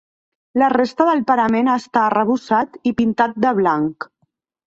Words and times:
La 0.61 0.69
resta 0.71 1.05
del 1.09 1.19
parament 1.31 1.69
està 1.73 2.01
arrebossat 2.05 2.79
i 2.93 2.97
pintat 3.03 3.39
de 3.47 3.55
blanc. 3.61 4.09